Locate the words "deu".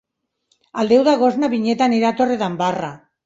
0.93-1.03